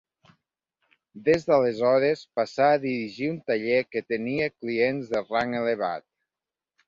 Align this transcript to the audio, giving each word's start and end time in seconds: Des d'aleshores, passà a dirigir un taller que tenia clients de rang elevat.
Des 1.27 1.43
d'aleshores, 1.49 2.23
passà 2.39 2.69
a 2.71 2.79
dirigir 2.87 3.29
un 3.33 3.37
taller 3.51 3.77
que 3.95 4.03
tenia 4.13 4.49
clients 4.55 5.11
de 5.15 5.21
rang 5.27 5.55
elevat. 5.61 6.09